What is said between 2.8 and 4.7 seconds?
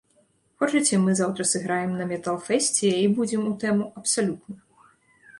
і будзем у тэму абсалютна?